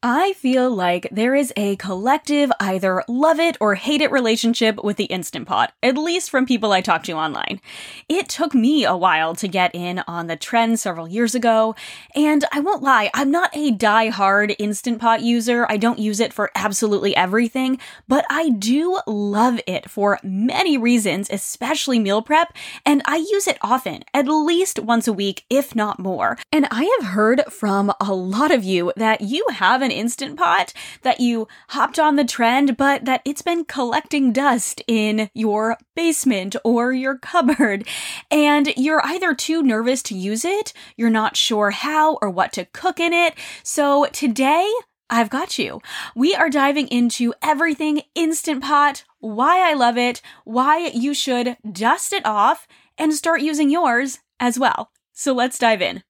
[0.00, 4.96] I feel like there is a collective either love it or hate it relationship with
[4.96, 7.60] the Instant Pot, at least from people I talk to online.
[8.08, 11.74] It took me a while to get in on the trend several years ago,
[12.14, 15.66] and I won't lie, I'm not a die-hard Instant Pot user.
[15.68, 21.28] I don't use it for absolutely everything, but I do love it for many reasons,
[21.28, 22.52] especially meal prep,
[22.86, 26.38] and I use it often, at least once a week, if not more.
[26.52, 30.72] And I have heard from a lot of you that you have an Instant Pot,
[31.02, 36.56] that you hopped on the trend, but that it's been collecting dust in your basement
[36.64, 37.86] or your cupboard.
[38.30, 42.66] And you're either too nervous to use it, you're not sure how or what to
[42.66, 43.34] cook in it.
[43.62, 44.70] So today,
[45.10, 45.80] I've got you.
[46.14, 52.12] We are diving into everything Instant Pot, why I love it, why you should dust
[52.12, 54.90] it off, and start using yours as well.
[55.12, 56.02] So let's dive in.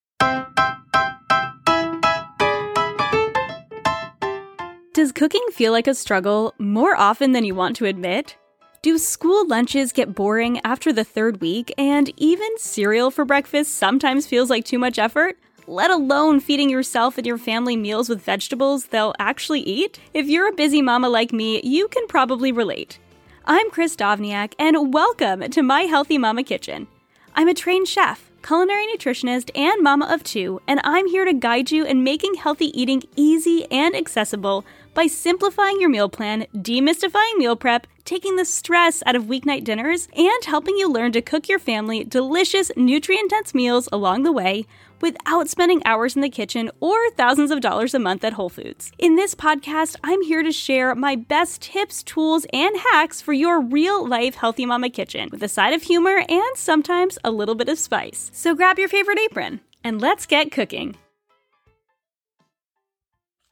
[4.98, 8.36] Does cooking feel like a struggle more often than you want to admit?
[8.82, 14.26] Do school lunches get boring after the third week, and even cereal for breakfast sometimes
[14.26, 15.38] feels like too much effort?
[15.68, 20.00] Let alone feeding yourself and your family meals with vegetables they'll actually eat?
[20.14, 22.98] If you're a busy mama like me, you can probably relate.
[23.44, 26.88] I'm Kris Dovniak, and welcome to my Healthy Mama Kitchen.
[27.36, 31.70] I'm a trained chef, culinary nutritionist, and mama of two, and I'm here to guide
[31.70, 34.64] you in making healthy eating easy and accessible
[34.98, 40.08] by simplifying your meal plan, demystifying meal prep, taking the stress out of weeknight dinners,
[40.16, 44.66] and helping you learn to cook your family delicious, nutrient dense meals along the way
[45.00, 48.90] without spending hours in the kitchen or thousands of dollars a month at Whole Foods.
[48.98, 53.60] In this podcast, I'm here to share my best tips, tools, and hacks for your
[53.60, 57.68] real life healthy mama kitchen with a side of humor and sometimes a little bit
[57.68, 58.32] of spice.
[58.34, 60.96] So grab your favorite apron and let's get cooking.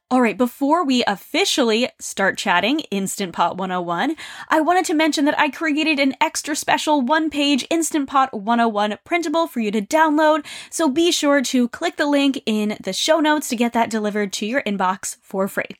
[0.09, 4.15] All right, before we officially start chatting Instant Pot 101,
[4.47, 8.99] I wanted to mention that I created an extra special one page Instant Pot 101
[9.03, 10.45] printable for you to download.
[10.69, 14.31] So be sure to click the link in the show notes to get that delivered
[14.33, 15.75] to your inbox for free.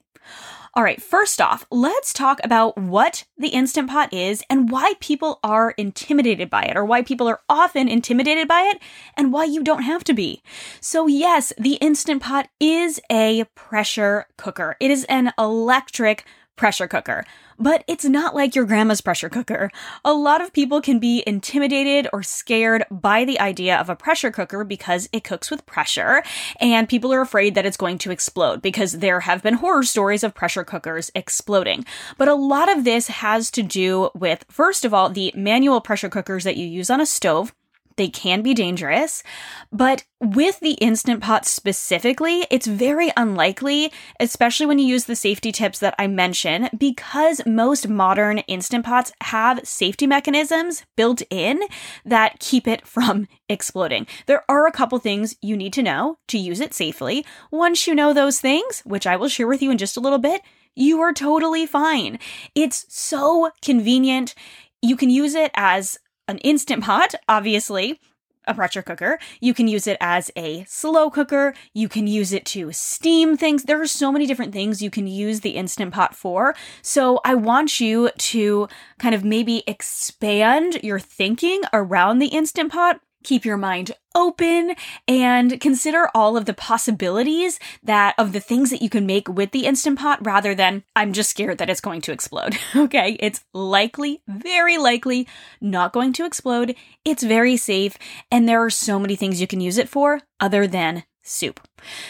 [0.78, 5.40] All right, first off, let's talk about what the Instant Pot is and why people
[5.44, 8.80] are intimidated by it, or why people are often intimidated by it,
[9.16, 10.44] and why you don't have to be.
[10.80, 16.26] So, yes, the Instant Pot is a pressure cooker, it is an electric
[16.58, 17.24] pressure cooker.
[17.60, 19.72] But it's not like your grandma's pressure cooker.
[20.06, 24.30] A lot of people can be intimidated or scared by the idea of a pressure
[24.30, 26.22] cooker because it cooks with pressure,
[26.60, 30.24] and people are afraid that it's going to explode because there have been horror stories
[30.24, 31.84] of pressure cookers exploding.
[32.18, 36.10] But a lot of this has to do with, first of all, the manual pressure
[36.10, 37.56] cookers that you use on a stove
[37.98, 39.24] they can be dangerous.
[39.72, 45.52] But with the Instant Pot specifically, it's very unlikely, especially when you use the safety
[45.52, 51.62] tips that I mention, because most modern Instant Pots have safety mechanisms built in
[52.06, 54.08] that keep it from exploding.
[54.28, 57.26] There are a couple things you need to know to use it safely.
[57.52, 60.20] Once you know those things, which I will share with you in just a little
[60.20, 60.42] bit,
[60.76, 62.20] you are totally fine.
[62.54, 64.36] It's so convenient.
[64.82, 65.98] You can use it as
[66.28, 68.00] an instant pot, obviously,
[68.48, 69.20] a pressure cooker.
[69.40, 71.54] You can use it as a slow cooker.
[71.74, 73.64] You can use it to steam things.
[73.64, 76.56] There are so many different things you can use the Instant Pot for.
[76.82, 78.68] So I want you to
[79.00, 84.74] kind of maybe expand your thinking around the Instant Pot keep your mind open
[85.06, 89.52] and consider all of the possibilities that of the things that you can make with
[89.52, 92.58] the Instant Pot rather than I'm just scared that it's going to explode.
[92.76, 95.28] okay, it's likely, very likely
[95.60, 96.74] not going to explode.
[97.04, 97.98] It's very safe
[98.32, 101.60] and there are so many things you can use it for other than soup.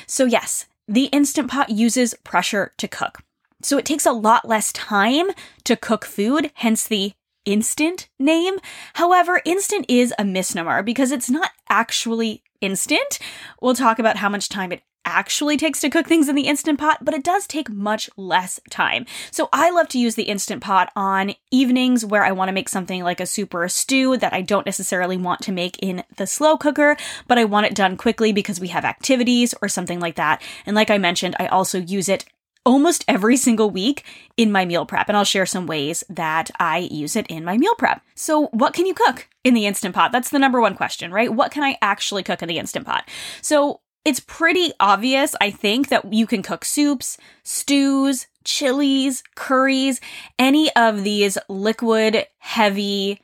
[0.05, 3.23] So yes, the Instant Pot uses pressure to cook.
[3.63, 5.29] So it takes a lot less time
[5.63, 7.13] to cook food, hence the
[7.47, 8.57] instant name.
[8.95, 13.17] However, instant is a misnomer because it's not actually instant.
[13.61, 16.77] We'll talk about how much time it actually takes to cook things in the Instant
[16.77, 19.05] Pot, but it does take much less time.
[19.31, 22.67] So I love to use the Instant Pot on evenings where I want to make
[22.67, 26.03] something like a soup or a stew that I don't necessarily want to make in
[26.17, 30.01] the slow cooker, but I want it done quickly because we have activities or something
[30.01, 30.41] like that.
[30.65, 32.25] And like I mentioned, I also use it
[32.67, 34.03] almost every single week
[34.35, 37.57] in my meal prep, and I'll share some ways that I use it in my
[37.57, 38.01] meal prep.
[38.13, 40.11] So, what can you cook in the Instant Pot?
[40.11, 41.33] That's the number one question, right?
[41.33, 43.07] What can I actually cook in the Instant Pot?
[43.41, 50.01] So, it's pretty obvious, I think, that you can cook soups, stews, chilies, curries,
[50.37, 53.21] any of these liquid heavy,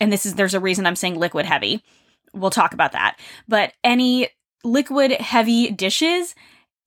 [0.00, 1.84] and this is, there's a reason I'm saying liquid heavy.
[2.32, 3.18] We'll talk about that.
[3.48, 4.30] But any
[4.64, 6.34] liquid heavy dishes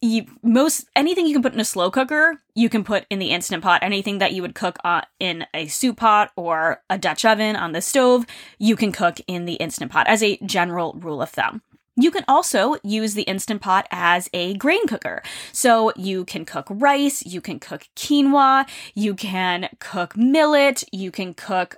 [0.03, 3.31] you most anything you can put in a slow cooker you can put in the
[3.31, 7.23] instant pot anything that you would cook uh, in a soup pot or a dutch
[7.23, 8.25] oven on the stove
[8.59, 11.61] you can cook in the instant pot as a general rule of thumb
[11.95, 15.21] you can also use the Instant Pot as a grain cooker.
[15.51, 21.35] So you can cook rice, you can cook quinoa, you can cook millet, you can
[21.35, 21.75] cook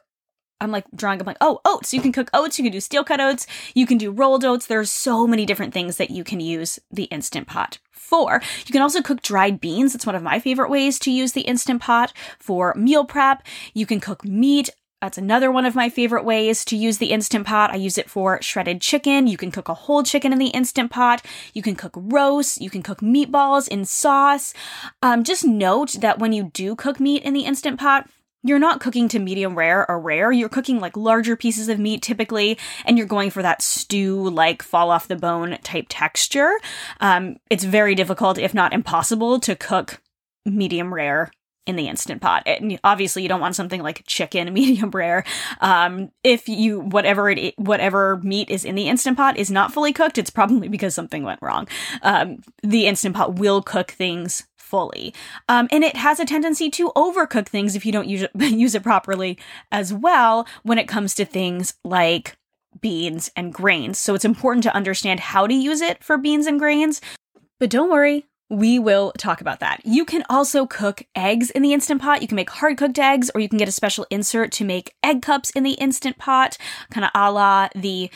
[0.61, 1.93] I'm like drawing, I'm like, oh, oats.
[1.93, 4.65] You can cook oats, you can do steel cut oats, you can do rolled oats.
[4.65, 8.41] There's so many different things that you can use the Instant Pot for.
[8.65, 9.95] You can also cook dried beans.
[9.95, 13.43] It's one of my favorite ways to use the Instant Pot for meal prep.
[13.73, 14.69] You can cook meat.
[15.01, 17.71] That's another one of my favorite ways to use the Instant Pot.
[17.71, 19.27] I use it for shredded chicken.
[19.27, 21.23] You can cook a whole chicken in the Instant Pot.
[21.53, 22.61] You can cook roast.
[22.61, 24.53] You can cook meatballs in sauce.
[25.01, 28.09] Um, just note that when you do cook meat in the Instant Pot,
[28.45, 30.31] you're not cooking to medium rare or rare.
[30.31, 34.61] You're cooking like larger pieces of meat typically, and you're going for that stew like
[34.61, 36.51] fall off the bone type texture.
[37.01, 39.99] Um, it's very difficult, if not impossible, to cook
[40.45, 41.31] medium rare
[41.65, 42.43] in the instant pot.
[42.45, 45.23] And obviously, you don't want something like chicken medium rare.
[45.61, 49.93] Um, if you whatever it whatever meat is in the instant pot is not fully
[49.93, 51.67] cooked, it's probably because something went wrong.
[52.01, 55.13] Um, the instant pot will cook things fully.
[55.47, 58.75] Um, and it has a tendency to overcook things if you don't use it, use
[58.75, 59.37] it properly
[59.71, 62.35] as well when it comes to things like
[62.81, 63.97] beans and grains.
[63.97, 66.99] So it's important to understand how to use it for beans and grains.
[67.59, 69.81] But don't worry, we will talk about that.
[69.83, 72.21] You can also cook eggs in the Instant Pot.
[72.21, 74.93] You can make hard cooked eggs, or you can get a special insert to make
[75.03, 76.57] egg cups in the Instant Pot,
[76.91, 78.09] kind of a la the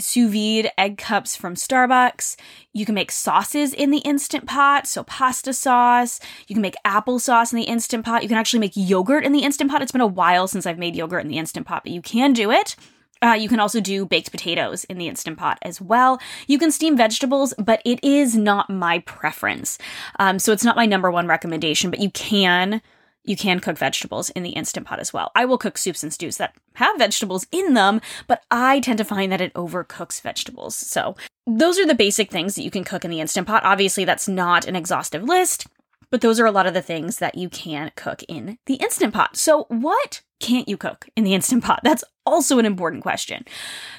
[0.00, 2.36] sous vide egg cups from Starbucks.
[2.72, 6.20] You can make sauces in the Instant Pot, so pasta sauce.
[6.46, 8.22] You can make applesauce in the Instant Pot.
[8.22, 9.82] You can actually make yogurt in the Instant Pot.
[9.82, 12.32] It's been a while since I've made yogurt in the Instant Pot, but you can
[12.32, 12.76] do it.
[13.22, 16.20] Uh, you can also do baked potatoes in the Instant Pot as well.
[16.46, 19.78] You can steam vegetables, but it is not my preference.
[20.18, 22.80] Um, so it's not my number one recommendation, but you can
[23.24, 25.30] you can cook vegetables in the Instant Pot as well.
[25.34, 29.04] I will cook soups and stews that have vegetables in them, but I tend to
[29.04, 30.74] find that it overcooks vegetables.
[30.74, 31.14] So,
[31.46, 33.64] those are the basic things that you can cook in the Instant Pot.
[33.64, 35.66] Obviously, that's not an exhaustive list,
[36.10, 39.12] but those are a lot of the things that you can cook in the Instant
[39.12, 39.36] Pot.
[39.36, 41.80] So, what can't you cook in the Instant Pot?
[41.82, 43.44] That's also an important question.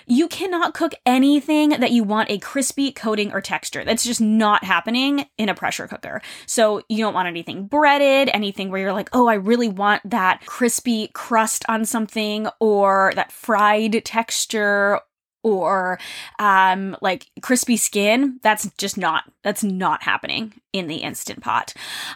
[0.08, 3.84] You cannot cook anything that you want a crispy coating or texture.
[3.84, 6.22] That's just not happening in a pressure cooker.
[6.46, 10.46] So you don't want anything breaded, anything where you're like, oh, I really want that
[10.46, 15.00] crispy crust on something or that fried texture
[15.44, 16.00] or
[16.40, 21.74] um like crispy skin that's just not that's not happening in the instant pot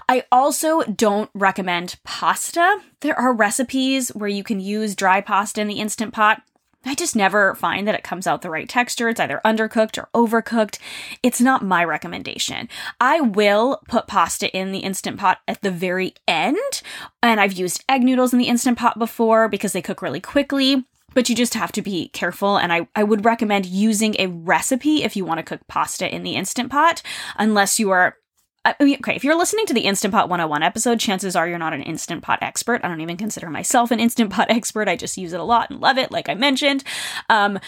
[0.10, 5.68] i also don't recommend pasta there are recipes where you can use dry pasta in
[5.68, 6.42] the instant pot
[6.86, 9.08] I just never find that it comes out the right texture.
[9.08, 10.80] It's either undercooked or overcooked.
[11.22, 12.68] It's not my recommendation.
[13.00, 16.82] I will put pasta in the Instant Pot at the very end.
[17.22, 20.84] And I've used egg noodles in the Instant Pot before because they cook really quickly
[21.14, 22.58] but you just have to be careful.
[22.58, 26.24] And I, I would recommend using a recipe if you want to cook pasta in
[26.24, 27.02] the Instant Pot,
[27.38, 28.18] unless you are.
[28.66, 31.58] I mean, okay, if you're listening to the Instant Pot 101 episode, chances are you're
[31.58, 32.80] not an Instant Pot expert.
[32.82, 34.88] I don't even consider myself an Instant Pot expert.
[34.88, 36.84] I just use it a lot and love it, like I mentioned.
[37.30, 37.60] Um,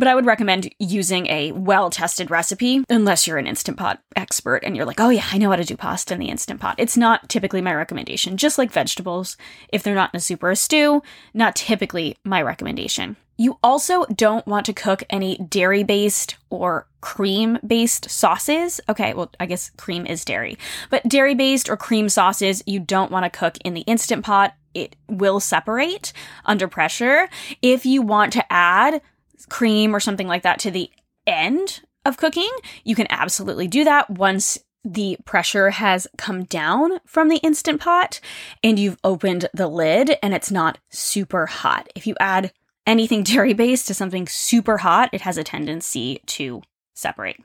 [0.00, 4.64] but I would recommend using a well tested recipe unless you're an Instant Pot expert
[4.64, 6.76] and you're like, oh yeah, I know how to do pasta in the Instant Pot.
[6.78, 9.36] It's not typically my recommendation, just like vegetables.
[9.68, 11.02] If they're not in a soup or a stew,
[11.34, 13.16] not typically my recommendation.
[13.36, 18.80] You also don't want to cook any dairy based or cream based sauces.
[18.88, 20.56] Okay, well, I guess cream is dairy,
[20.88, 24.54] but dairy based or cream sauces you don't want to cook in the Instant Pot.
[24.72, 26.12] It will separate
[26.46, 27.28] under pressure.
[27.60, 29.02] If you want to add
[29.48, 30.90] cream or something like that to the
[31.26, 32.50] end of cooking,
[32.84, 38.20] you can absolutely do that once the pressure has come down from the Instant Pot
[38.62, 41.90] and you've opened the lid and it's not super hot.
[41.94, 42.52] If you add
[42.86, 46.62] anything dairy based to something super hot, it has a tendency to
[46.94, 47.40] separate.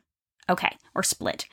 [0.47, 1.47] Okay, or split.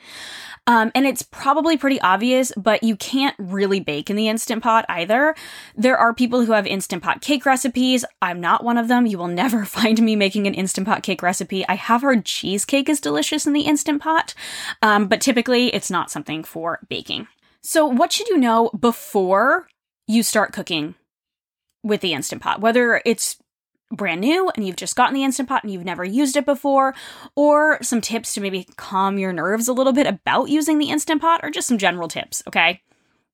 [0.67, 4.85] Um, and it's probably pretty obvious, but you can't really bake in the Instant Pot
[4.87, 5.35] either.
[5.75, 8.05] There are people who have Instant Pot cake recipes.
[8.21, 9.05] I'm not one of them.
[9.05, 11.67] You will never find me making an Instant Pot cake recipe.
[11.67, 14.33] I have heard cheesecake is delicious in the Instant Pot,
[14.81, 17.27] um, but typically it's not something for baking.
[17.61, 19.67] So, what should you know before
[20.07, 20.95] you start cooking
[21.81, 22.61] with the Instant Pot?
[22.61, 23.37] Whether it's
[23.95, 26.93] brand new and you've just gotten the Instant Pot and you've never used it before,
[27.35, 31.21] or some tips to maybe calm your nerves a little bit about using the Instant
[31.21, 32.81] Pot, or just some general tips, okay?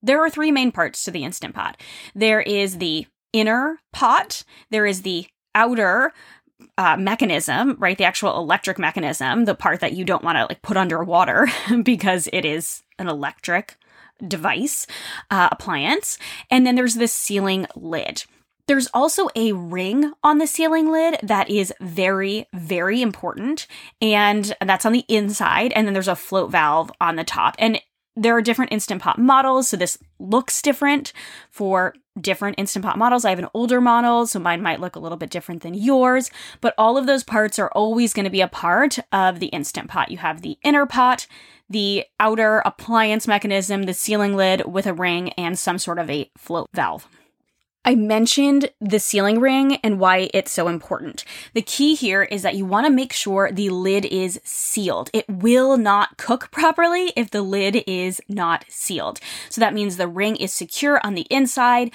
[0.02, 1.82] There are three main parts to the Instant Pot
[2.16, 6.14] there is the inner pot, there is the outer
[6.78, 7.98] uh, mechanism, right?
[7.98, 11.48] The actual electric mechanism, the part that you don't want to like put underwater
[11.84, 13.78] because it is an electric
[14.26, 14.86] device,
[15.32, 16.18] uh, appliance.
[16.52, 18.24] And then there's this sealing lid.
[18.70, 23.66] There's also a ring on the sealing lid that is very, very important.
[24.00, 25.74] And that's on the inside.
[25.74, 27.56] And then there's a float valve on the top.
[27.58, 27.82] And
[28.16, 29.70] there are different Instant Pot models.
[29.70, 31.14] So this looks different
[31.50, 33.26] for different Instant Pot models.
[33.26, 36.30] I have an older model, so mine might look a little bit different than yours.
[36.62, 39.90] But all of those parts are always going to be a part of the Instant
[39.90, 40.12] Pot.
[40.12, 41.26] You have the inner pot,
[41.68, 46.30] the outer appliance mechanism, the sealing lid with a ring, and some sort of a
[46.38, 47.08] float valve.
[47.86, 51.24] I mentioned the sealing ring and why it's so important.
[51.54, 55.10] The key here is that you want to make sure the lid is sealed.
[55.14, 59.20] It will not cook properly if the lid is not sealed.
[59.50, 61.92] So that means the ring is secure on the inside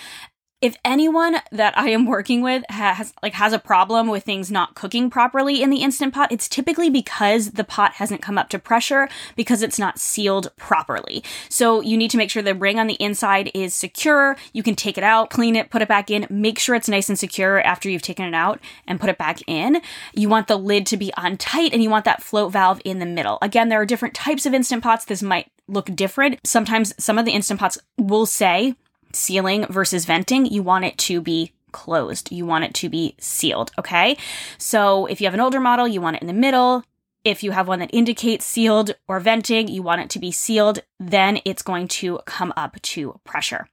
[0.64, 4.74] if anyone that I am working with has like has a problem with things not
[4.74, 8.58] cooking properly in the instant pot, it's typically because the pot hasn't come up to
[8.58, 11.22] pressure because it's not sealed properly.
[11.50, 14.38] So you need to make sure the ring on the inside is secure.
[14.54, 17.10] You can take it out, clean it, put it back in, make sure it's nice
[17.10, 19.82] and secure after you've taken it out and put it back in.
[20.14, 23.00] You want the lid to be on tight and you want that float valve in
[23.00, 23.36] the middle.
[23.42, 25.04] Again, there are different types of instant pots.
[25.04, 26.40] This might look different.
[26.44, 28.76] Sometimes some of the instant pots will say
[29.14, 32.30] sealing versus venting, you want it to be closed.
[32.32, 34.16] You want it to be sealed, okay?
[34.58, 36.84] So if you have an older model, you want it in the middle.
[37.24, 40.80] If you have one that indicates sealed or venting, you want it to be sealed,
[41.00, 43.66] then it's going to come up to pressure.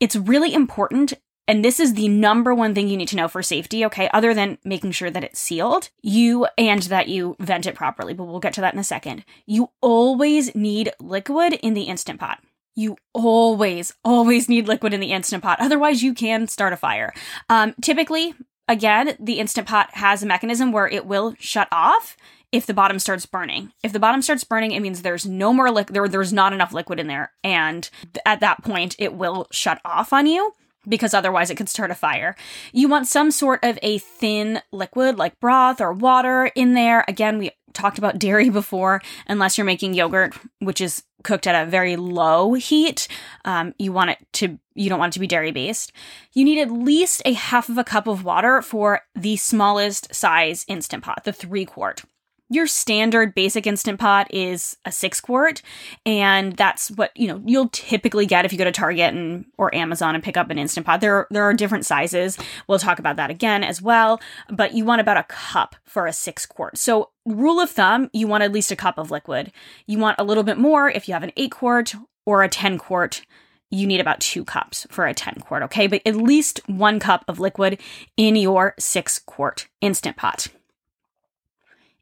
[0.00, 1.14] It's really important
[1.46, 4.08] and this is the number one thing you need to know for safety, okay?
[4.14, 8.24] Other than making sure that it's sealed, you and that you vent it properly, but
[8.24, 9.26] we'll get to that in a second.
[9.44, 12.38] You always need liquid in the instant pot
[12.76, 15.58] you always, always need liquid in the Instant Pot.
[15.60, 17.12] Otherwise, you can start a fire.
[17.48, 18.34] Um, typically,
[18.68, 22.16] again, the Instant Pot has a mechanism where it will shut off
[22.52, 23.72] if the bottom starts burning.
[23.82, 26.72] If the bottom starts burning, it means there's no more liquid, there, there's not enough
[26.72, 27.32] liquid in there.
[27.42, 27.88] And
[28.24, 30.54] at that point, it will shut off on you
[30.88, 32.34] because otherwise it could start a fire.
[32.72, 37.04] You want some sort of a thin liquid like broth or water in there.
[37.08, 41.68] Again, we talked about dairy before, unless you're making yogurt, which is cooked at a
[41.68, 43.08] very low heat.
[43.44, 45.92] Um, you want it to, you don't want it to be dairy based.
[46.32, 50.64] You need at least a half of a cup of water for the smallest size
[50.68, 52.02] instant pot, the three quart
[52.50, 55.62] your standard basic instant pot is a six quart
[56.04, 59.74] and that's what you know you'll typically get if you go to target and or
[59.74, 61.00] amazon and pick up an instant pot.
[61.00, 62.38] There there are different sizes.
[62.68, 64.20] We'll talk about that again as well
[64.50, 66.76] but you want about a cup for a six quart.
[66.78, 69.52] So rule of thumb you want at least a cup of liquid.
[69.86, 71.94] You want a little bit more if you have an eight quart
[72.26, 73.24] or a 10 quart.
[73.70, 75.86] You need about two cups for a 10 quart okay?
[75.86, 77.80] But at least one cup of liquid
[78.16, 80.48] in your six quart instant pot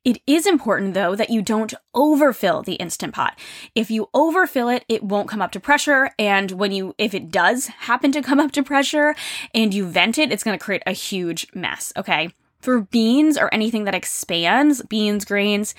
[0.05, 3.39] it is important though that you don't overfill the instant pot.
[3.75, 6.11] If you overfill it, it won't come up to pressure.
[6.19, 9.15] And when you, if it does happen to come up to pressure
[9.55, 11.93] and you vent it, it's going to create a huge mess.
[11.97, 12.33] Okay.
[12.63, 15.75] For beans or anything that expands, beans, grains,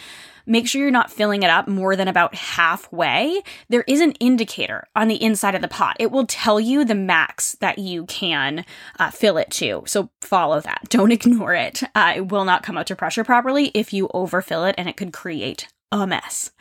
[0.45, 3.41] make sure you're not filling it up more than about halfway.
[3.69, 5.95] There is an indicator on the inside of the pot.
[5.99, 8.65] It will tell you the max that you can
[8.99, 9.83] uh, fill it to.
[9.85, 10.81] So follow that.
[10.89, 11.83] Don't ignore it.
[11.95, 14.97] Uh, it will not come up to pressure properly if you overfill it and it
[14.97, 16.51] could create a mess.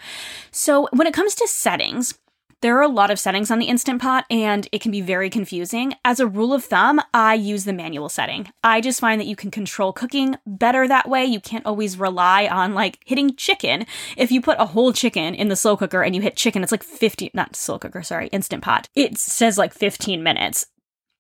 [0.51, 2.19] So when it comes to settings,
[2.63, 5.29] There are a lot of settings on the Instant Pot and it can be very
[5.29, 5.95] confusing.
[6.05, 8.53] As a rule of thumb, I use the manual setting.
[8.63, 11.25] I just find that you can control cooking better that way.
[11.25, 13.85] You can't always rely on like hitting chicken.
[14.17, 16.71] If you put a whole chicken in the slow cooker and you hit chicken, it's
[16.71, 18.89] like 50, not slow cooker, sorry, Instant Pot.
[18.95, 20.67] It says like 15 minutes.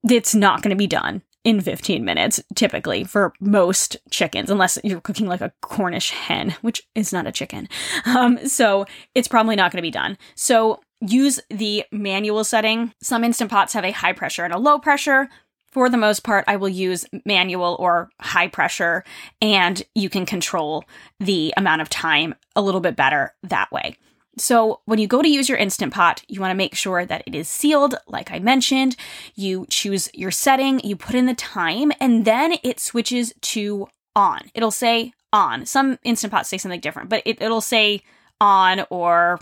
[0.08, 5.00] It's not going to be done in 15 minutes, typically for most chickens, unless you're
[5.00, 7.68] cooking like a Cornish hen, which is not a chicken.
[8.06, 10.18] Um, so it's probably not going to be done.
[10.36, 12.92] So use the manual setting.
[13.02, 15.28] Some Instant Pots have a high pressure and a low pressure.
[15.70, 19.04] For the most part, I will use manual or high pressure,
[19.40, 20.84] and you can control
[21.18, 23.96] the amount of time a little bit better that way.
[24.38, 27.22] So, when you go to use your Instant Pot, you want to make sure that
[27.26, 28.96] it is sealed, like I mentioned.
[29.34, 34.50] You choose your setting, you put in the time, and then it switches to on.
[34.54, 35.66] It'll say on.
[35.66, 38.02] Some Instant Pots say something different, but it, it'll say
[38.40, 39.38] on or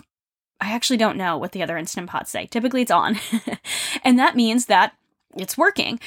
[0.60, 2.46] I actually don't know what the other Instant Pots say.
[2.46, 3.18] Typically it's on.
[4.04, 4.94] and that means that
[5.36, 6.00] it's working.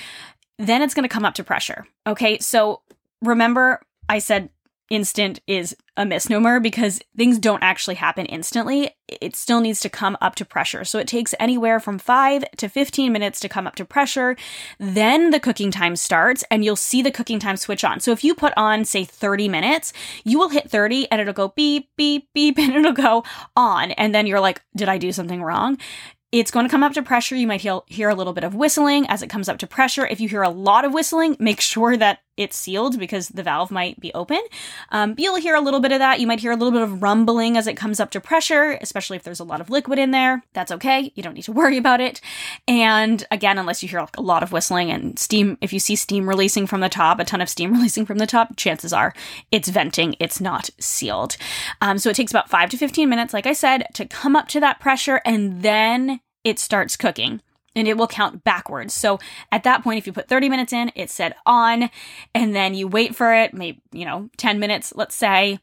[0.57, 1.87] Then it's going to come up to pressure.
[2.05, 2.81] Okay, so
[3.21, 4.49] remember I said
[4.89, 8.91] instant is a misnomer because things don't actually happen instantly.
[9.07, 10.83] It still needs to come up to pressure.
[10.83, 14.35] So it takes anywhere from 5 to 15 minutes to come up to pressure.
[14.79, 17.99] Then the cooking time starts and you'll see the cooking time switch on.
[17.99, 21.49] So if you put on, say, 30 minutes, you will hit 30 and it'll go
[21.49, 23.23] beep, beep, beep, and it'll go
[23.55, 23.91] on.
[23.91, 25.77] And then you're like, did I do something wrong?
[26.31, 27.35] It's going to come up to pressure.
[27.35, 30.07] You might hear, hear a little bit of whistling as it comes up to pressure.
[30.07, 33.71] If you hear a lot of whistling, make sure that it's sealed because the valve
[33.71, 34.41] might be open.
[34.89, 36.19] Um, you'll hear a little bit of that.
[36.19, 39.17] You might hear a little bit of rumbling as it comes up to pressure, especially
[39.17, 40.43] if there's a lot of liquid in there.
[40.53, 41.11] That's okay.
[41.15, 42.21] You don't need to worry about it.
[42.67, 46.27] And again, unless you hear a lot of whistling and steam, if you see steam
[46.27, 49.13] releasing from the top, a ton of steam releasing from the top, chances are
[49.51, 50.15] it's venting.
[50.19, 51.37] It's not sealed.
[51.81, 54.47] Um, so it takes about five to 15 minutes, like I said, to come up
[54.49, 57.41] to that pressure and then it starts cooking
[57.75, 58.93] and it will count backwards.
[58.93, 59.19] So
[59.51, 61.89] at that point, if you put 30 minutes in, it said on,
[62.33, 65.59] and then you wait for it, maybe, you know, 10 minutes, let's say,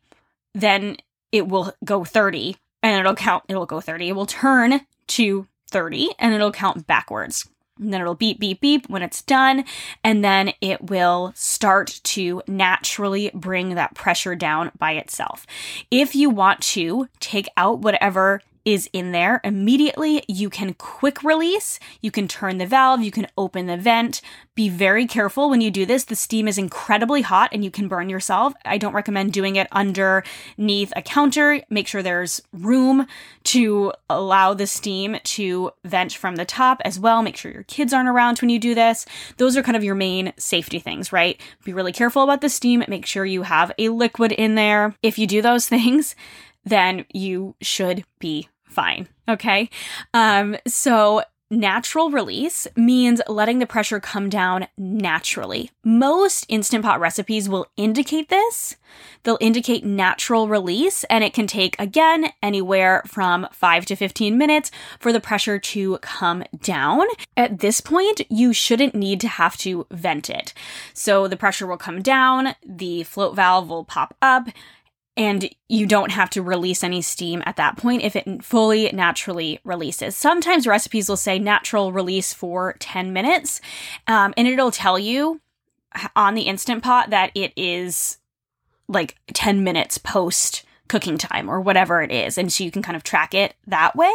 [0.54, 0.96] then
[1.32, 4.08] it will go 30 and it'll count, it'll go 30.
[4.08, 7.48] It will turn to 30 and it'll count backwards.
[7.78, 9.64] And then it'll beep, beep, beep when it's done.
[10.04, 15.46] And then it will start to naturally bring that pressure down by itself.
[15.90, 20.22] If you want to take out whatever is in there immediately.
[20.28, 24.20] You can quick release, you can turn the valve, you can open the vent.
[24.54, 26.04] Be very careful when you do this.
[26.04, 28.52] The steam is incredibly hot and you can burn yourself.
[28.64, 31.62] I don't recommend doing it underneath a counter.
[31.70, 33.06] Make sure there's room
[33.44, 37.22] to allow the steam to vent from the top as well.
[37.22, 39.06] Make sure your kids aren't around when you do this.
[39.38, 41.40] Those are kind of your main safety things, right?
[41.64, 42.84] Be really careful about the steam.
[42.86, 44.94] Make sure you have a liquid in there.
[45.02, 46.14] If you do those things,
[46.64, 49.08] then you should be fine.
[49.28, 49.70] Okay.
[50.14, 55.70] Um, so natural release means letting the pressure come down naturally.
[55.84, 58.76] Most Instant Pot recipes will indicate this.
[59.24, 64.70] They'll indicate natural release, and it can take, again, anywhere from 5 to 15 minutes
[65.00, 67.06] for the pressure to come down.
[67.36, 70.54] At this point, you shouldn't need to have to vent it.
[70.94, 74.48] So the pressure will come down, the float valve will pop up
[75.20, 79.60] and you don't have to release any steam at that point if it fully naturally
[79.64, 80.16] releases.
[80.16, 83.60] Sometimes recipes will say natural release for 10 minutes,
[84.06, 85.42] um, and it'll tell you
[86.16, 88.16] on the Instant Pot that it is
[88.88, 92.38] like 10 minutes post cooking time or whatever it is.
[92.38, 94.14] And so you can kind of track it that way.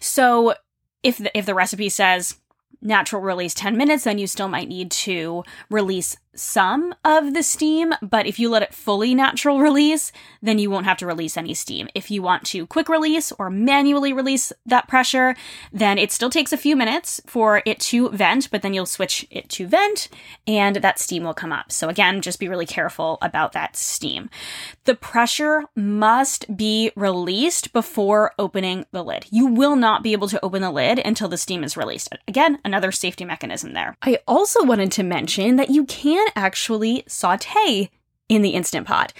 [0.00, 0.54] So
[1.02, 2.38] if the, if the recipe says
[2.80, 7.94] natural release 10 minutes, then you still might need to release some of the steam,
[8.02, 11.54] but if you let it fully natural release, then you won't have to release any
[11.54, 11.88] steam.
[11.94, 15.34] If you want to quick release or manually release that pressure,
[15.72, 19.26] then it still takes a few minutes for it to vent, but then you'll switch
[19.30, 20.08] it to vent
[20.46, 21.72] and that steam will come up.
[21.72, 24.30] So again, just be really careful about that steam.
[24.84, 29.26] The pressure must be released before opening the lid.
[29.30, 32.08] You will not be able to open the lid until the steam is released.
[32.26, 33.96] Again, another safety mechanism there.
[34.02, 37.90] I also wanted to mention that you can actually saute
[38.28, 39.12] in the Instant Pot.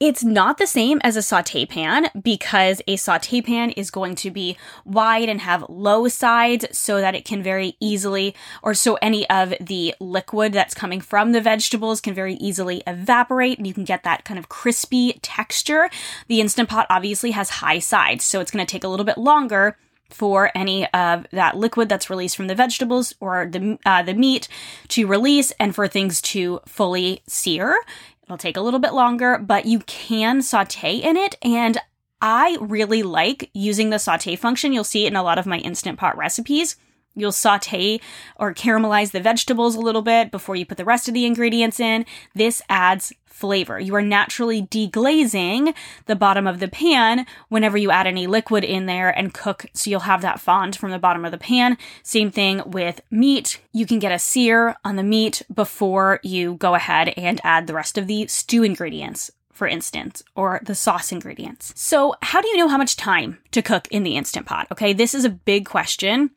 [0.00, 4.30] It's not the same as a saute pan because a saute pan is going to
[4.30, 9.28] be wide and have low sides so that it can very easily, or so any
[9.30, 13.84] of the liquid that's coming from the vegetables can very easily evaporate and you can
[13.84, 15.88] get that kind of crispy texture.
[16.26, 19.18] The Instant Pot obviously has high sides, so it's going to take a little bit
[19.18, 19.76] longer
[20.10, 24.48] for any of that liquid that's released from the vegetables or the uh, the meat
[24.88, 27.76] to release and for things to fully sear.
[28.24, 31.78] It'll take a little bit longer, but you can saute in it and
[32.20, 34.72] I really like using the saute function.
[34.72, 36.76] You'll see it in a lot of my Instant Pot recipes.
[37.14, 38.00] You'll saute
[38.36, 41.80] or caramelize the vegetables a little bit before you put the rest of the ingredients
[41.80, 42.04] in.
[42.34, 43.78] This adds flavor.
[43.78, 45.74] You are naturally deglazing
[46.06, 49.90] the bottom of the pan whenever you add any liquid in there and cook, so
[49.90, 51.76] you'll have that fond from the bottom of the pan.
[52.02, 53.60] Same thing with meat.
[53.72, 57.74] You can get a sear on the meat before you go ahead and add the
[57.74, 61.72] rest of the stew ingredients for instance, or the sauce ingredients.
[61.74, 64.66] So, how do you know how much time to cook in the Instant Pot?
[64.70, 66.32] Okay, this is a big question.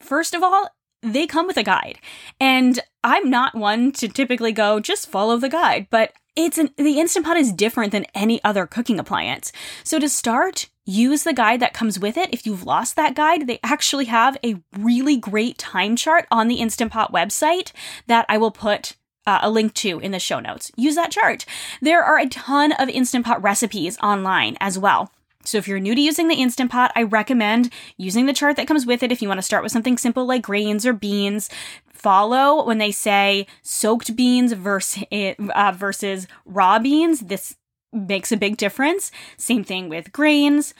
[0.00, 0.70] First of all,
[1.02, 1.98] they come with a guide.
[2.40, 6.98] And I'm not one to typically go, just follow the guide, but it's an, the
[6.98, 9.52] Instant Pot is different than any other cooking appliance.
[9.82, 12.32] So to start, use the guide that comes with it.
[12.32, 16.56] If you've lost that guide, they actually have a really great time chart on the
[16.56, 17.72] Instant Pot website
[18.06, 20.70] that I will put uh, a link to in the show notes.
[20.76, 21.46] Use that chart.
[21.80, 25.10] There are a ton of Instant Pot recipes online as well.
[25.44, 28.66] So if you're new to using the Instant Pot, I recommend using the chart that
[28.66, 31.50] comes with it if you want to start with something simple like grains or beans.
[31.92, 37.20] Follow when they say soaked beans versus, uh, versus raw beans.
[37.20, 37.56] This
[37.92, 39.10] makes a big difference.
[39.36, 40.74] Same thing with grains.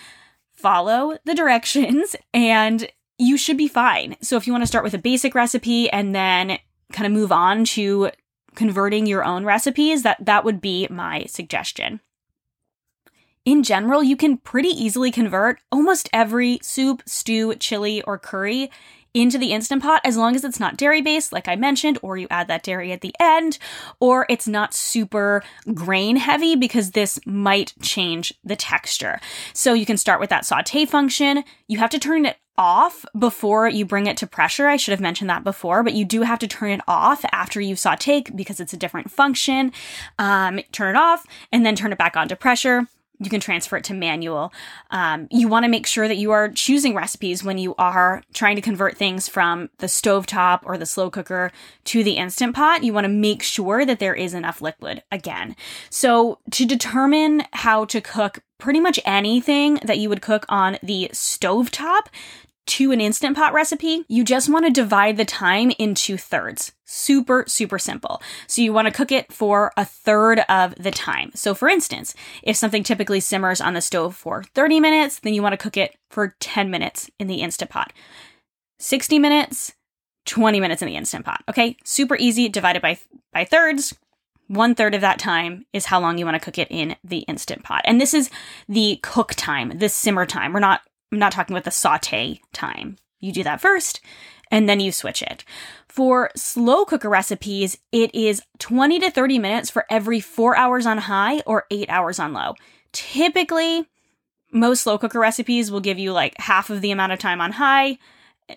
[0.52, 4.16] Follow the directions and you should be fine.
[4.20, 6.58] So if you want to start with a basic recipe and then
[6.92, 8.10] kind of move on to
[8.54, 12.00] converting your own recipes, that that would be my suggestion.
[13.44, 18.70] In general, you can pretty easily convert almost every soup, stew, chili, or curry
[19.12, 22.16] into the Instant Pot as long as it's not dairy based, like I mentioned, or
[22.16, 23.58] you add that dairy at the end,
[24.00, 29.20] or it's not super grain heavy because this might change the texture.
[29.52, 31.44] So you can start with that saute function.
[31.68, 34.68] You have to turn it off before you bring it to pressure.
[34.68, 37.60] I should have mentioned that before, but you do have to turn it off after
[37.60, 39.72] you saute because it's a different function.
[40.18, 43.76] Um, turn it off and then turn it back on to pressure you can transfer
[43.76, 44.52] it to manual.
[44.90, 48.56] Um, you want to make sure that you are choosing recipes when you are trying
[48.56, 51.50] to convert things from the stovetop or the slow cooker
[51.84, 52.82] to the instant pot.
[52.82, 55.56] You want to make sure that there is enough liquid again.
[55.90, 61.10] So, to determine how to cook pretty much anything that you would cook on the
[61.12, 62.06] stovetop,
[62.66, 66.72] to an Instant Pot recipe, you just want to divide the time into thirds.
[66.84, 68.22] Super, super simple.
[68.46, 71.30] So you want to cook it for a third of the time.
[71.34, 75.42] So for instance, if something typically simmers on the stove for 30 minutes, then you
[75.42, 77.92] want to cook it for 10 minutes in the Instant Pot.
[78.78, 79.74] 60 minutes,
[80.26, 81.42] 20 minutes in the Instant Pot.
[81.48, 82.98] Okay, super easy, divided by,
[83.32, 83.94] by thirds.
[84.48, 87.20] One third of that time is how long you want to cook it in the
[87.20, 87.82] Instant Pot.
[87.84, 88.30] And this is
[88.68, 90.52] the cook time, the simmer time.
[90.52, 90.82] We're not
[91.14, 92.96] I'm not talking about the saute time.
[93.20, 94.00] You do that first
[94.50, 95.44] and then you switch it.
[95.88, 100.98] For slow cooker recipes, it is 20 to 30 minutes for every four hours on
[100.98, 102.54] high or eight hours on low.
[102.92, 103.86] Typically,
[104.52, 107.52] most slow cooker recipes will give you like half of the amount of time on
[107.52, 107.96] high,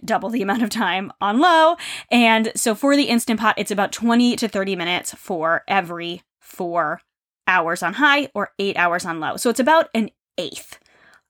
[0.03, 1.75] double the amount of time on low.
[2.09, 7.01] And so for the Instant Pot, it's about 20 to 30 minutes for every four
[7.45, 9.37] hours on high or eight hours on low.
[9.37, 10.79] So it's about an eighth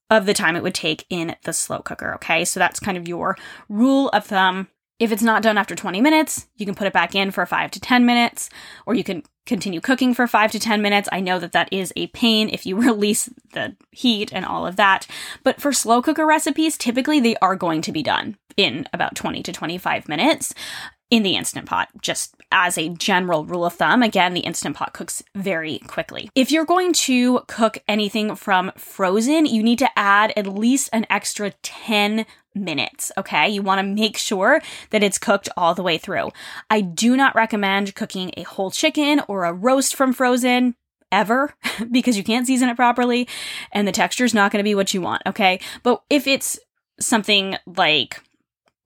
[0.10, 2.14] of the time it would take in the slow cooker.
[2.16, 3.38] Okay, so that's kind of your
[3.70, 4.68] rule of thumb.
[5.00, 7.70] If it's not done after 20 minutes, you can put it back in for 5
[7.72, 8.50] to 10 minutes,
[8.88, 11.08] or you can continue cooking for 5 to 10 minutes.
[11.12, 14.76] I know that that is a pain if you release the heat and all of
[14.78, 15.06] that.
[15.44, 19.44] But for slow cooker recipes, typically they are going to be done in about 20
[19.44, 20.56] to 25 minutes
[21.10, 24.04] in the Instant Pot, just as a general rule of thumb.
[24.04, 26.30] Again, the Instant Pot cooks very quickly.
[26.36, 31.06] If you're going to cook anything from frozen, you need to add at least an
[31.10, 33.48] extra 10 minutes, okay?
[33.48, 36.32] You want to make sure that it's cooked all the way through.
[36.70, 40.76] I do not recommend cooking a whole chicken or a roast from frozen
[41.12, 41.54] ever
[41.92, 43.28] because you can't season it properly
[43.72, 45.60] and the texture is not going to be what you want, okay?
[45.84, 46.60] But if it's
[47.00, 48.22] something like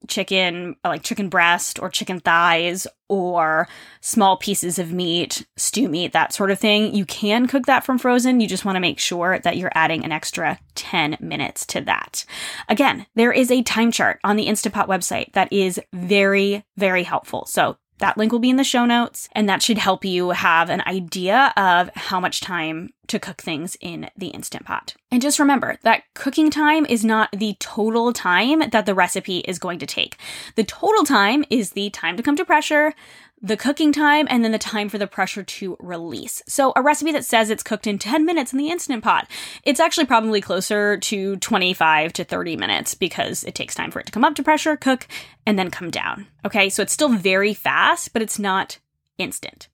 [0.08, 3.68] chicken, uh, like chicken breast or chicken thighs or
[4.00, 6.94] small pieces of meat, stew meat, that sort of thing.
[6.94, 8.40] You can cook that from frozen.
[8.40, 12.24] You just want to make sure that you're adding an extra 10 minutes to that.
[12.68, 17.46] Again, there is a time chart on the Instapot website that is very, very helpful.
[17.46, 20.68] So that link will be in the show notes, and that should help you have
[20.68, 24.96] an idea of how much time to cook things in the Instant Pot.
[25.12, 29.60] And just remember that cooking time is not the total time that the recipe is
[29.60, 30.16] going to take.
[30.56, 32.92] The total time is the time to come to pressure,
[33.42, 36.42] the cooking time, and then the time for the pressure to release.
[36.46, 39.28] So, a recipe that says it's cooked in 10 minutes in the Instant Pot,
[39.64, 44.06] it's actually probably closer to 25 to 30 minutes because it takes time for it
[44.06, 45.08] to come up to pressure, cook,
[45.44, 46.28] and then come down.
[46.44, 48.78] Okay, so it's still very fast, but it's not
[49.18, 49.68] instant.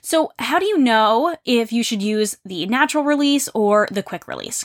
[0.00, 4.26] So, how do you know if you should use the natural release or the quick
[4.28, 4.64] release?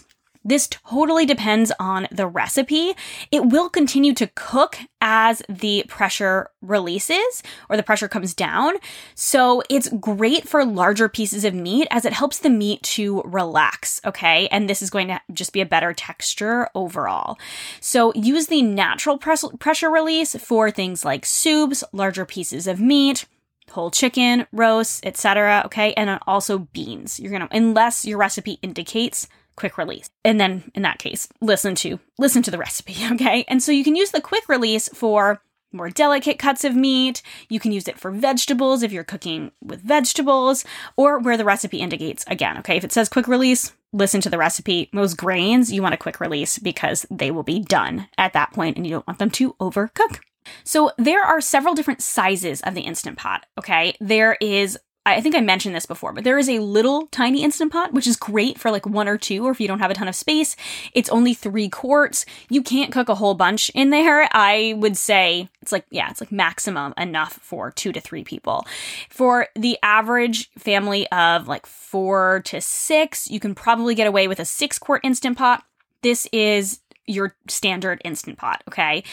[0.50, 2.94] This totally depends on the recipe.
[3.32, 8.74] It will continue to cook as the pressure releases or the pressure comes down.
[9.14, 14.02] So it's great for larger pieces of meat as it helps the meat to relax,
[14.04, 14.48] okay?
[14.48, 17.38] And this is going to just be a better texture overall.
[17.80, 23.28] So use the natural press- pressure release for things like soups, larger pieces of meat,
[23.70, 25.62] whole chicken, roasts, etc.
[25.66, 27.20] Okay, and also beans.
[27.20, 29.28] You're gonna, unless your recipe indicates
[29.60, 30.10] quick release.
[30.26, 33.46] And then in that case, listen to listen to the recipe, okay?
[33.48, 35.42] And so you can use the quick release for
[35.72, 37.22] more delicate cuts of meat.
[37.48, 40.66] You can use it for vegetables if you're cooking with vegetables
[40.98, 42.78] or where the recipe indicates again, okay?
[42.78, 44.90] If it says quick release, listen to the recipe.
[44.92, 48.78] Most grains, you want a quick release because they will be done at that point
[48.78, 50.20] and you don't want them to overcook.
[50.64, 53.96] So there are several different sizes of the Instant Pot, okay?
[54.00, 57.72] There is I think I mentioned this before, but there is a little tiny Instant
[57.72, 59.94] Pot, which is great for like one or two, or if you don't have a
[59.94, 60.56] ton of space.
[60.94, 62.26] It's only three quarts.
[62.50, 64.28] You can't cook a whole bunch in there.
[64.32, 68.66] I would say it's like, yeah, it's like maximum enough for two to three people.
[69.10, 74.40] For the average family of like four to six, you can probably get away with
[74.40, 75.64] a six quart Instant Pot.
[76.02, 79.04] This is your standard Instant Pot, okay?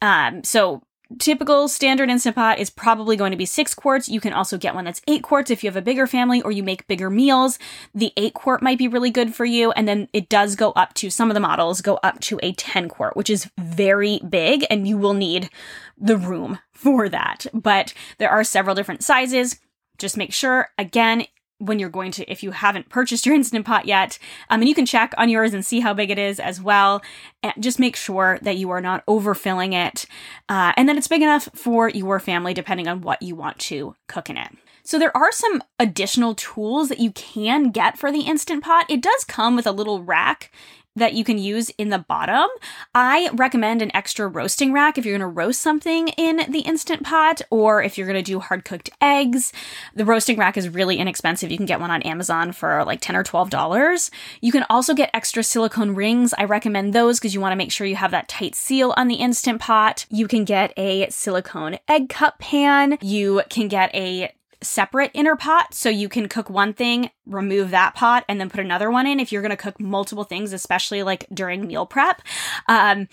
[0.00, 0.82] Um, so
[1.18, 4.08] typical standard Instant Pot is probably going to be six quarts.
[4.08, 6.52] You can also get one that's eight quarts if you have a bigger family or
[6.52, 7.58] you make bigger meals.
[7.94, 9.72] The eight quart might be really good for you.
[9.72, 12.52] And then it does go up to some of the models go up to a
[12.52, 15.50] 10 quart, which is very big and you will need
[15.98, 17.46] the room for that.
[17.52, 19.58] But there are several different sizes.
[19.98, 21.26] Just make sure, again,
[21.62, 24.18] when you're going to, if you haven't purchased your Instant Pot yet.
[24.50, 27.02] Um, and you can check on yours and see how big it is as well.
[27.42, 30.06] And just make sure that you are not overfilling it
[30.48, 33.94] uh, and that it's big enough for your family, depending on what you want to
[34.08, 34.48] cook in it.
[34.84, 38.90] So there are some additional tools that you can get for the Instant Pot.
[38.90, 40.50] It does come with a little rack
[40.96, 42.46] that you can use in the bottom.
[42.94, 47.02] I recommend an extra roasting rack if you're going to roast something in the Instant
[47.02, 49.52] Pot or if you're going to do hard cooked eggs.
[49.94, 51.50] The roasting rack is really inexpensive.
[51.50, 54.10] You can get one on Amazon for like 10 or $12.
[54.40, 56.34] You can also get extra silicone rings.
[56.36, 59.08] I recommend those because you want to make sure you have that tight seal on
[59.08, 60.06] the Instant Pot.
[60.10, 62.98] You can get a silicone egg cup pan.
[63.00, 67.94] You can get a separate inner pot so you can cook one thing, remove that
[67.94, 71.02] pot, and then put another one in if you're going to cook multiple things, especially
[71.02, 72.22] like during meal prep.
[72.68, 73.08] Um,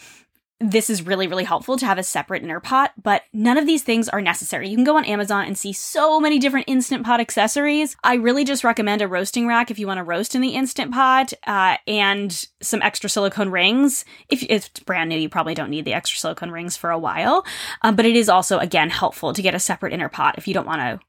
[0.62, 3.82] this is really, really helpful to have a separate inner pot, but none of these
[3.82, 4.68] things are necessary.
[4.68, 7.96] You can go on Amazon and see so many different Instant Pot accessories.
[8.04, 10.92] I really just recommend a roasting rack if you want to roast in the Instant
[10.92, 14.04] Pot uh, and some extra silicone rings.
[14.28, 17.46] If it's brand new, you probably don't need the extra silicone rings for a while,
[17.82, 20.54] um, but it is also, again, helpful to get a separate inner pot if you
[20.54, 21.00] don't want to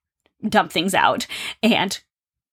[0.48, 1.26] dump things out
[1.62, 2.00] and,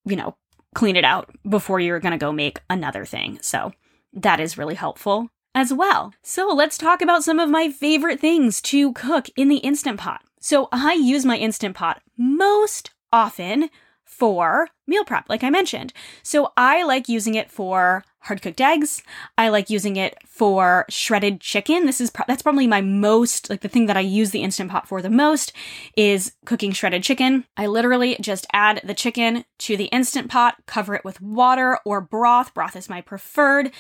[0.06, 0.36] you know,
[0.76, 3.40] clean it out before you're going to go make another thing.
[3.42, 3.74] So
[4.14, 6.14] that is really helpful as well.
[6.22, 10.22] So let's talk about some of my favorite things to cook in the Instant Pot.
[10.40, 13.70] So I use my Instant Pot most often
[14.08, 15.94] for meal prep, like I mentioned.
[16.24, 19.04] So I like using it for hard cooked eggs.
[19.38, 21.86] I like using it for shredded chicken.
[21.86, 24.72] This is pro- that's probably my most like the thing that I use the instant
[24.72, 25.54] pot for the most
[25.96, 27.46] is cooking shredded chicken.
[27.56, 32.02] I literally just add the chicken to the instant pot, cover it with water or
[32.02, 32.54] broth.
[32.54, 33.72] Broth is my preferred.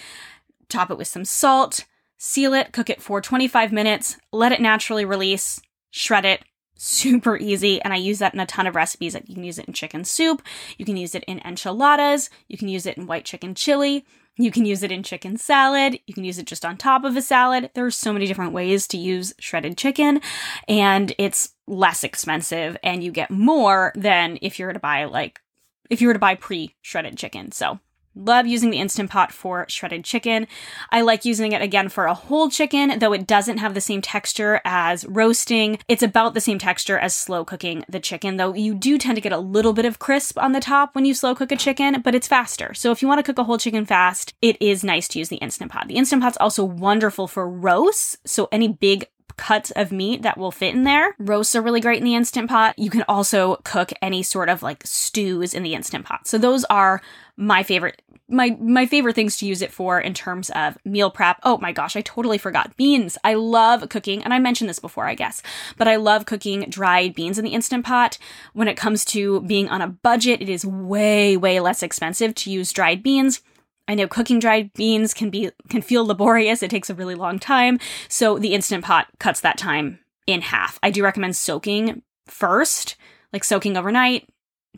[0.70, 1.86] Top it with some salt,
[2.18, 5.62] seal it, cook it for 25 minutes, let it naturally release,
[5.92, 6.44] shred it,
[6.78, 9.66] super easy and i use that in a ton of recipes you can use it
[9.66, 10.42] in chicken soup
[10.78, 14.06] you can use it in enchiladas you can use it in white chicken chili
[14.38, 16.00] you can use it in chicken salad.
[16.06, 17.72] You can use it just on top of a salad.
[17.74, 20.22] There are so many different ways to use shredded chicken,
[20.68, 25.42] and it's less expensive, and you get more than if you were to buy like
[25.90, 27.52] if you were to buy pre shredded chicken.
[27.52, 27.80] So
[28.18, 30.48] Love using the Instant Pot for shredded chicken.
[30.92, 34.02] I like using it again for a whole chicken, though it doesn't have the same
[34.02, 35.80] texture as roasting.
[35.88, 39.22] It's about the same texture as slow cooking the chicken, though you do tend to
[39.22, 42.02] get a little bit of crisp on the top when you slow cook a chicken,
[42.02, 42.74] but it's faster.
[42.74, 45.30] So if you want to cook a whole chicken fast, it is nice to use
[45.30, 45.88] the Instant Pot.
[45.88, 50.52] The Instant Pot's also wonderful for roasts, so any big cuts of meat that will
[50.52, 51.16] fit in there.
[51.20, 52.78] Roasts are really great in the Instant Pot.
[52.78, 56.28] You can also cook any sort of like stews in the Instant Pot.
[56.28, 57.02] So those are
[57.38, 61.40] my favorite my my favorite things to use it for in terms of meal prep.
[61.44, 62.76] Oh my gosh, I totally forgot.
[62.76, 63.18] Beans.
[63.24, 65.42] I love cooking, and I mentioned this before, I guess,
[65.78, 68.18] but I love cooking dried beans in the instant pot.
[68.54, 72.52] When it comes to being on a budget, it is way way less expensive to
[72.52, 73.42] use dried beans.
[73.88, 76.62] I know cooking dried beans can be can feel laborious.
[76.62, 77.80] It takes a really long time.
[78.10, 80.78] So the instant pot cuts that time in half.
[80.84, 82.98] I do recommend soaking first,
[83.32, 84.30] like soaking overnight,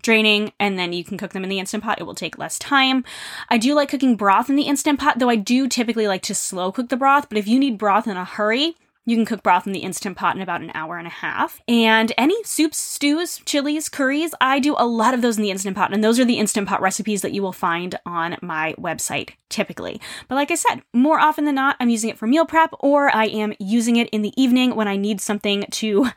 [0.02, 2.00] draining, and then you can cook them in the Instant Pot.
[2.00, 3.04] It will take less time.
[3.50, 6.36] I do like cooking broth in the Instant Pot, though I do typically like to
[6.36, 7.30] slow cook the broth.
[7.30, 8.76] But if you need broth in a hurry,
[9.10, 11.60] you can cook broth in the Instant Pot in about an hour and a half.
[11.68, 15.76] And any soups, stews, chilies, curries, I do a lot of those in the Instant
[15.76, 15.92] Pot.
[15.92, 20.00] And those are the Instant Pot recipes that you will find on my website typically.
[20.28, 23.14] But like I said, more often than not, I'm using it for meal prep or
[23.14, 26.10] I am using it in the evening when I need something to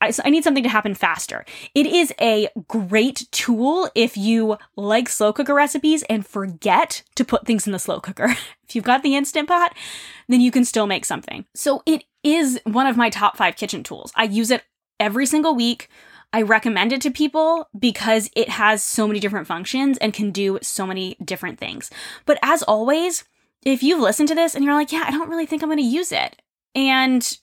[0.00, 1.44] I need something to happen faster.
[1.74, 7.46] It is a great tool if you like slow cooker recipes and forget to put
[7.46, 8.34] things in the slow cooker.
[8.68, 9.76] if you've got the instant pot,
[10.28, 11.44] then you can still make something.
[11.54, 14.12] So it is one of my top five kitchen tools.
[14.16, 14.62] I use it
[14.98, 15.88] every single week.
[16.32, 20.58] I recommend it to people because it has so many different functions and can do
[20.62, 21.90] so many different things.
[22.24, 23.24] But as always,
[23.64, 25.78] if you've listened to this and you're like, yeah, I don't really think I'm going
[25.78, 26.40] to use it.
[26.74, 27.38] And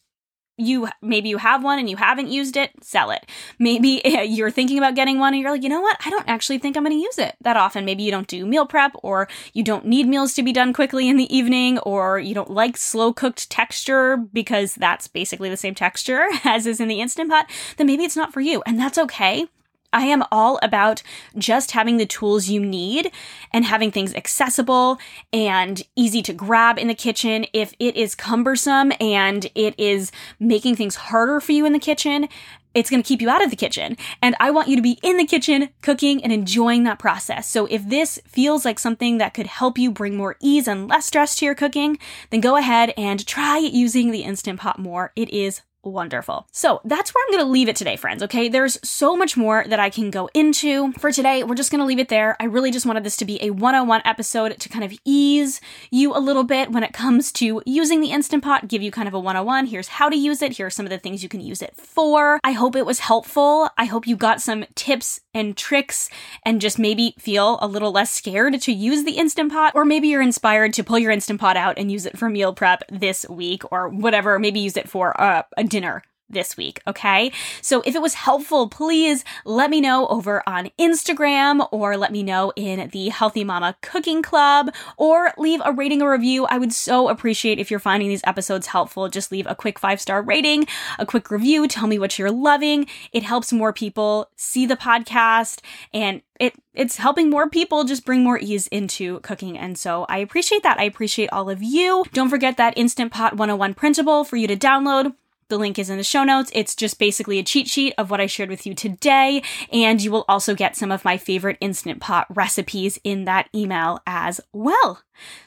[0.60, 3.26] you maybe you have one and you haven't used it, sell it.
[3.58, 5.98] Maybe you're thinking about getting one and you're like, you know what?
[6.06, 7.86] I don't actually think I'm going to use it that often.
[7.86, 11.10] Maybe you don't do meal prep or you don't need meals to be done quickly
[11.10, 15.76] in the evening or you don't like slow cooked texture because that's basically the same
[15.76, 17.50] texture as is in the Instant Pot.
[17.78, 19.48] Then maybe it's not for you and that's okay.
[19.92, 21.02] I am all about
[21.38, 23.12] just having the tools you need
[23.52, 25.00] and having things accessible
[25.34, 27.46] and easy to grab in the kitchen.
[27.54, 32.30] If it is cumbersome and it is making things harder for you in the kitchen,
[32.76, 33.98] it's going to keep you out of the kitchen.
[34.22, 37.50] And I want you to be in the kitchen cooking and enjoying that process.
[37.50, 41.08] So if this feels like something that could help you bring more ease and less
[41.08, 41.98] stress to your cooking,
[42.30, 45.12] then go ahead and try using the Instant Pot more.
[45.16, 46.48] It is wonderful.
[46.52, 48.24] So that's where I'm going to leave it today, friends.
[48.24, 48.50] Okay.
[48.50, 50.92] There's so much more that I can go into.
[50.94, 52.36] For today, we're just going to leave it there.
[52.40, 55.62] I really just wanted this to be a 101 episode to kind of ease
[55.92, 59.08] you a little bit when it comes to using the Instant Pot, give you kind
[59.08, 59.68] of a 101.
[59.68, 60.54] Here's how to use it.
[60.54, 62.40] Here are some of the things you can use it for.
[62.44, 63.70] I hope it was helpful.
[63.78, 66.10] I hope you got some tips and tricks
[66.44, 70.10] and just maybe feel a little less scared to use the Instant Pot, or maybe
[70.10, 73.28] you're inspired to pull your Instant Pot out and use it for meal prep this
[73.30, 74.40] week or whatever.
[74.40, 77.32] Maybe use it for uh, a dinner this week, okay?
[77.62, 82.24] So if it was helpful, please let me know over on Instagram or let me
[82.24, 86.46] know in the Healthy Mama Cooking Club or leave a rating or review.
[86.46, 89.10] I would so appreciate if you're finding these episodes helpful.
[89.10, 90.68] Just leave a quick five star rating,
[91.00, 92.88] a quick review, tell me what you're loving.
[93.12, 95.62] It helps more people see the podcast
[95.94, 100.20] and it it's helping more people just bring more ease into cooking and so I
[100.20, 100.80] appreciate that.
[100.80, 102.06] I appreciate all of you.
[102.14, 105.14] Don't forget that Instant Pot 101 printable for you to download.
[105.50, 106.52] The link is in the show notes.
[106.54, 109.42] It's just basically a cheat sheet of what I shared with you today.
[109.74, 114.00] And you will also get some of my favorite Instant Pot recipes in that email
[114.06, 115.02] as well.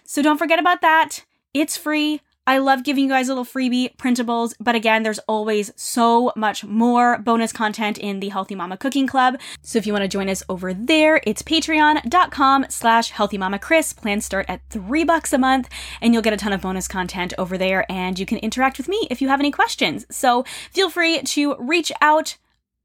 [0.04, 1.24] So don't forget about that.
[1.54, 2.20] It's free.
[2.44, 7.18] I love giving you guys little freebie printables, but again, there's always so much more
[7.18, 9.38] bonus content in the Healthy Mama Cooking Club.
[9.62, 13.92] So if you want to join us over there, it's patreon.com slash healthy mama Kris.
[13.92, 15.68] Plans start at three bucks a month,
[16.00, 18.88] and you'll get a ton of bonus content over there, and you can interact with
[18.88, 20.05] me if you have any questions.
[20.11, 22.38] So feel free to reach out.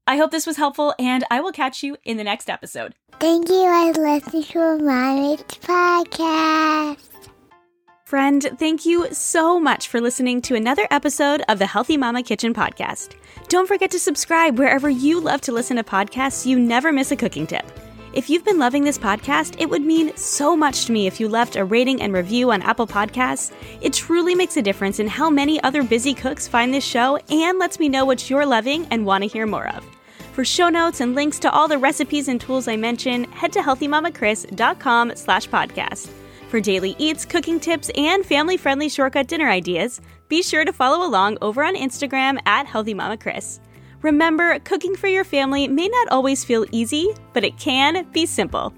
[0.06, 2.94] I hope this was helpful, and I will catch you in the next episode.
[3.18, 6.98] Thank you for listening to Mommy's podcast.
[8.08, 12.54] Friend, thank you so much for listening to another episode of the Healthy Mama Kitchen
[12.54, 13.16] podcast.
[13.48, 17.10] Don't forget to subscribe wherever you love to listen to podcasts so you never miss
[17.10, 17.66] a cooking tip.
[18.14, 21.28] If you've been loving this podcast, it would mean so much to me if you
[21.28, 23.52] left a rating and review on Apple Podcasts.
[23.82, 27.58] It truly makes a difference in how many other busy cooks find this show and
[27.58, 29.84] lets me know what you're loving and want to hear more of.
[30.32, 33.60] For show notes and links to all the recipes and tools I mention, head to
[33.60, 36.10] healthymamakris.com slash podcast.
[36.48, 41.06] For daily eats, cooking tips, and family friendly shortcut dinner ideas, be sure to follow
[41.06, 43.60] along over on Instagram at Healthy Mama Kris.
[44.00, 48.72] Remember, cooking for your family may not always feel easy, but it can be simple.